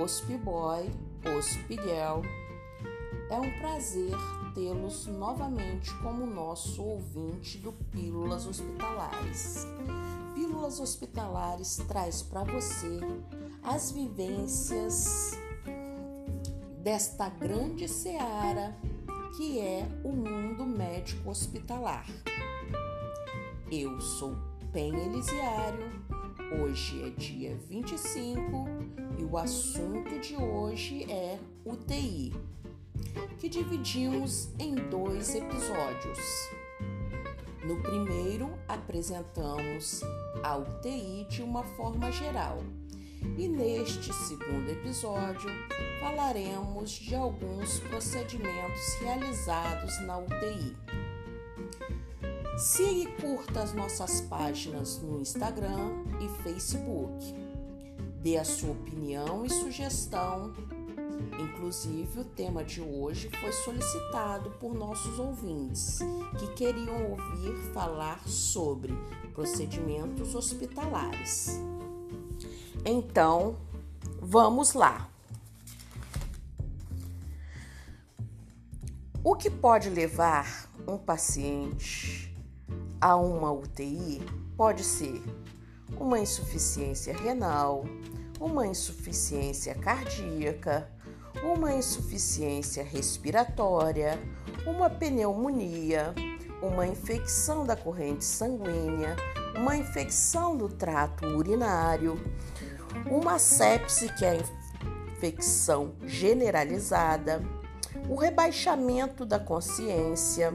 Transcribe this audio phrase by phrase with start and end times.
[0.00, 0.90] Hospiboy,
[1.36, 2.22] Hospigel.
[3.28, 4.16] É um prazer
[4.54, 9.66] tê-los novamente como nosso ouvinte do Pílulas Hospitalares.
[10.34, 12.98] Pílulas Hospitalares traz para você
[13.62, 15.38] as vivências
[16.82, 18.74] desta grande seara
[19.36, 22.06] que é o mundo médico hospitalar.
[23.70, 24.34] Eu sou
[24.72, 25.92] Pen Elisiário,
[26.52, 28.66] hoje é dia 25
[29.18, 32.32] e o assunto de hoje é UTI,
[33.38, 36.18] que dividimos em dois episódios.
[37.64, 40.00] No primeiro, apresentamos
[40.42, 42.58] a UTI de uma forma geral
[43.38, 45.50] e neste segundo episódio
[46.00, 50.76] falaremos de alguns procedimentos realizados na UTI.
[52.60, 57.34] Siga e curta as nossas páginas no Instagram e Facebook.
[58.22, 60.52] Dê a sua opinião e sugestão.
[61.40, 66.00] Inclusive, o tema de hoje foi solicitado por nossos ouvintes
[66.38, 68.92] que queriam ouvir falar sobre
[69.32, 71.58] procedimentos hospitalares.
[72.84, 73.56] Então,
[74.20, 75.08] vamos lá.
[79.24, 82.29] O que pode levar um paciente
[83.00, 84.22] a uma UTI
[84.56, 85.22] pode ser
[85.96, 87.84] uma insuficiência renal,
[88.38, 90.88] uma insuficiência cardíaca,
[91.42, 94.18] uma insuficiência respiratória,
[94.66, 96.14] uma pneumonia,
[96.62, 99.16] uma infecção da corrente sanguínea,
[99.56, 102.20] uma infecção do trato urinário,
[103.10, 107.42] uma sepse, que é a infecção generalizada,
[108.08, 110.52] o rebaixamento da consciência,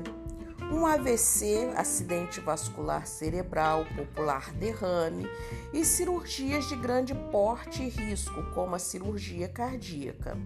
[0.71, 5.27] um AVC, acidente vascular cerebral, popular derrame,
[5.73, 10.37] e cirurgias de grande porte e risco, como a cirurgia cardíaca.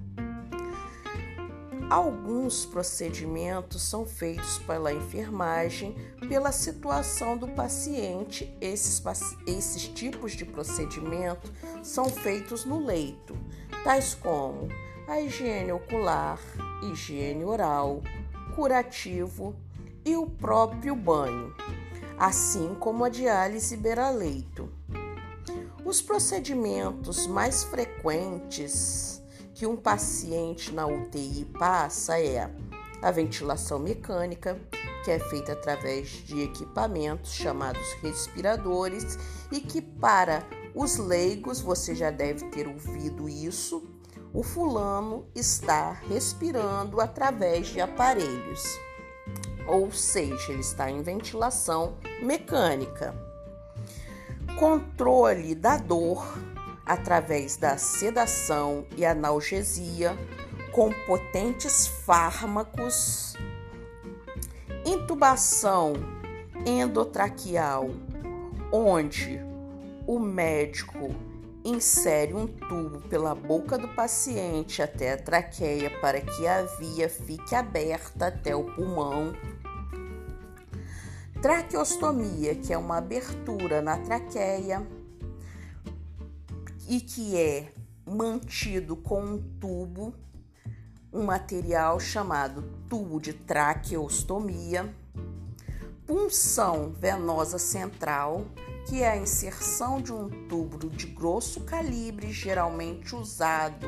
[1.90, 5.96] Alguns procedimentos são feitos pela enfermagem
[6.28, 8.56] pela situação do paciente.
[8.62, 9.02] Esses,
[9.48, 11.52] esses tipos de procedimento
[11.82, 13.36] são feitos no leito,
[13.84, 14.70] tais como
[15.08, 16.40] a higiene ocular,
[16.84, 18.04] higiene oral,
[18.56, 19.56] curativo
[20.10, 21.54] e o próprio banho,
[22.18, 24.68] assim como a diálise beira-leito.
[25.86, 29.22] Os procedimentos mais frequentes
[29.54, 32.50] que um paciente na UTI passa é
[33.04, 34.60] a ventilação mecânica,
[35.06, 39.16] que é feita através de equipamentos chamados respiradores
[39.52, 40.44] e que para
[40.74, 43.84] os leigos, você já deve ter ouvido isso,
[44.34, 48.80] o fulano está respirando através de aparelhos,
[49.70, 53.16] ou seja, ele está em ventilação mecânica.
[54.58, 56.38] Controle da dor
[56.86, 60.18] através da sedação e analgesia
[60.72, 63.36] com potentes fármacos,
[64.86, 65.94] intubação
[66.66, 67.92] endotraqueal,
[68.72, 69.40] onde
[70.08, 71.16] o médico
[71.64, 77.54] insere um tubo pela boca do paciente até a traqueia para que a via fique
[77.54, 79.34] aberta até o pulmão.
[81.42, 84.86] Traqueostomia, que é uma abertura na traqueia
[86.86, 87.72] e que é
[88.06, 90.14] mantido com um tubo,
[91.14, 94.94] um material chamado tubo de traqueostomia,
[96.06, 98.46] punção venosa central,
[98.90, 103.88] que é a inserção de um tubo de grosso calibre, geralmente usado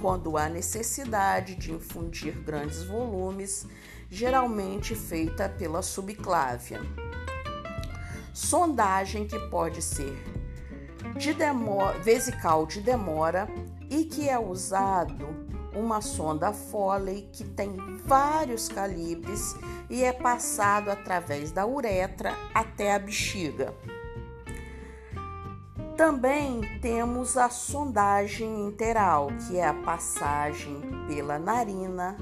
[0.00, 3.66] quando há necessidade de infundir grandes volumes,
[4.12, 6.82] geralmente feita pela subclávia.
[8.34, 10.22] Sondagem que pode ser
[11.16, 13.48] de demora, vesical de demora
[13.88, 15.26] e que é usado
[15.74, 17.74] uma sonda Foley que tem
[18.04, 19.56] vários calibres
[19.88, 23.74] e é passado através da uretra até a bexiga.
[25.96, 32.18] Também temos a sondagem interal, que é a passagem pela narina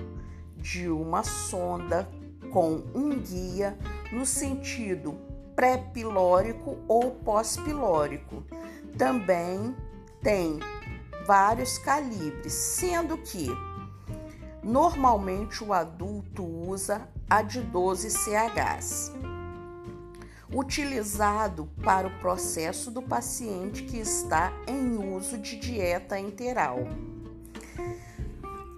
[0.60, 2.08] de uma sonda
[2.52, 3.76] com um guia
[4.12, 5.18] no sentido
[5.54, 8.42] pré-pilórico ou pós-pilórico
[8.96, 9.74] também
[10.22, 10.58] tem
[11.26, 13.46] vários calibres, sendo que
[14.62, 19.12] normalmente o adulto usa a de 12 CHs,
[20.52, 26.80] utilizado para o processo do paciente que está em uso de dieta enteral.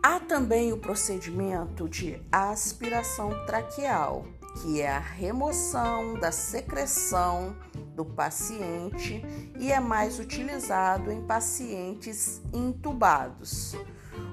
[0.05, 4.25] Há também o procedimento de aspiração traqueal,
[4.61, 7.55] que é a remoção da secreção
[7.95, 9.25] do paciente
[9.57, 13.77] e é mais utilizado em pacientes intubados,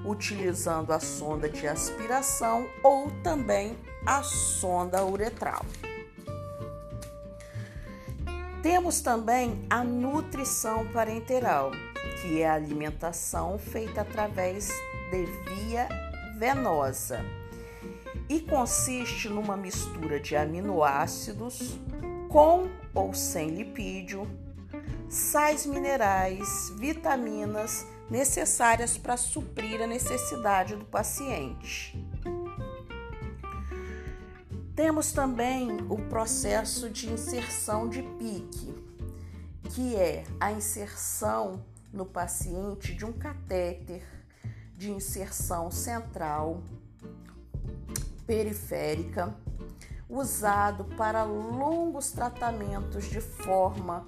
[0.04, 5.64] utilizando a sonda de aspiração ou também a sonda uretral.
[8.60, 11.70] Temos também a nutrição parenteral,
[12.20, 14.68] que é a alimentação feita através
[15.10, 15.88] de via
[16.38, 17.20] venosa
[18.28, 21.76] e consiste numa mistura de aminoácidos
[22.28, 24.24] com ou sem lipídio,
[25.08, 31.98] sais minerais, vitaminas necessárias para suprir a necessidade do paciente.
[34.76, 38.74] Temos também o processo de inserção de pique,
[39.70, 44.19] que é a inserção no paciente de um catéter
[44.80, 46.62] de inserção central
[48.26, 49.36] periférica,
[50.08, 54.06] usado para longos tratamentos de forma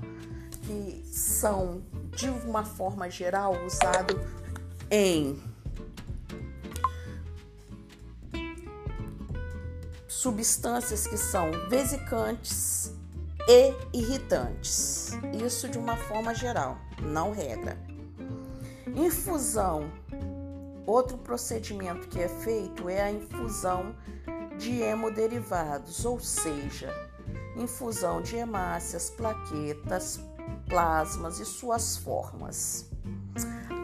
[0.63, 1.83] que são,
[2.17, 4.19] de uma forma geral, usado
[4.91, 5.39] em
[10.09, 12.95] substâncias que são vesicantes
[13.47, 15.11] e irritantes.
[15.45, 17.77] Isso de uma forma geral, não regra.
[18.87, 20.01] Infusão.
[20.87, 23.95] Outro procedimento que é feito é a infusão
[24.59, 26.93] de hemoderivados, ou seja,
[27.57, 30.21] infusão de hemácias, plaquetas,
[30.69, 32.91] plasmas e suas formas.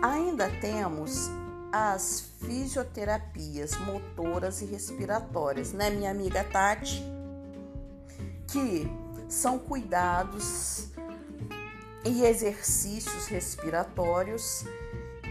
[0.03, 1.31] Ainda temos
[1.73, 7.03] as fisioterapias motoras e respiratórias, né, minha amiga Tati?
[8.47, 8.91] Que
[9.29, 10.89] são cuidados
[12.05, 14.65] e exercícios respiratórios,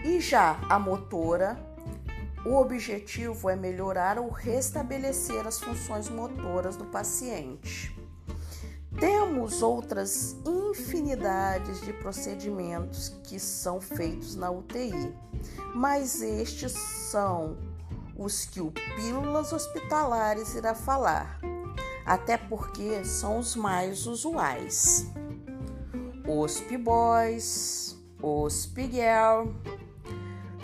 [0.04, 1.58] e já a motora,
[2.46, 7.96] o objetivo é melhorar ou restabelecer as funções motoras do paciente.
[9.00, 15.14] Temos outras infinidades de procedimentos que são feitos na UTI,
[15.76, 17.58] mas estes são
[18.18, 21.40] os que o Pílulas Hospitalares irá falar,
[22.06, 25.06] até porque são os mais usuais.
[26.28, 29.52] Osp Boys, Osp Girl.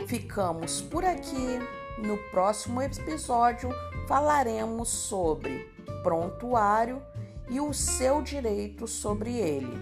[0.08, 1.60] Ficamos por aqui.
[1.98, 3.70] No próximo episódio
[4.08, 5.72] falaremos sobre
[6.02, 7.02] prontuário
[7.50, 9.78] e o seu direito sobre ele.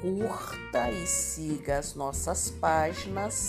[0.00, 3.48] Curta e siga as nossas páginas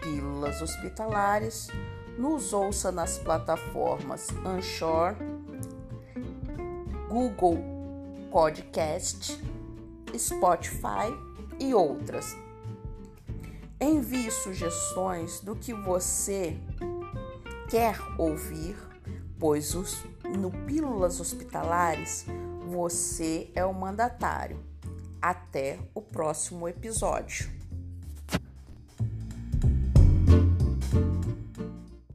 [0.00, 1.68] Pílulas Hospitalares,
[2.16, 5.14] nos ouça nas plataformas Anchor,
[7.08, 7.58] Google
[8.30, 9.38] Podcast,
[10.16, 11.12] Spotify
[11.60, 12.36] e outras.
[13.80, 16.58] Envie sugestões do que você
[17.70, 18.76] quer ouvir,
[19.38, 20.04] pois os
[20.36, 22.26] no Pílulas Hospitalares,
[22.66, 24.64] você é o mandatário.
[25.22, 27.57] Até o próximo episódio.